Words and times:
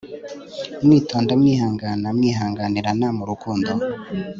mwitonda 0.85 1.33
mwihangana 1.41 2.07
mwihanganirana 2.17 3.07
mu 3.17 3.23
rukundo 3.29 3.69